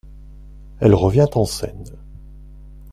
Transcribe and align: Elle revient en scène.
Elle 0.79 0.95
revient 0.95 1.27
en 1.35 1.45
scène. 1.45 1.95